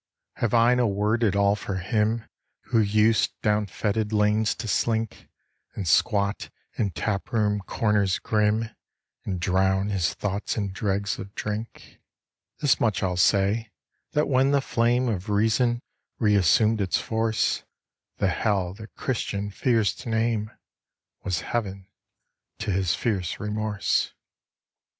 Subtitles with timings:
[0.37, 2.27] Have I no word at all for him
[2.71, 5.29] Who used down fetid lanes to slink,
[5.75, 8.71] And squat in tap room corners grim,
[9.25, 12.01] And drown his thoughts in dregs of drink?
[12.61, 13.69] This much I'll say,
[14.13, 15.83] that when the flame Of reason
[16.19, 17.63] reassumed its force,
[18.17, 20.49] The hell the Christian fears to name,
[21.23, 21.85] Was heaven
[22.57, 24.15] to his fierce remorse.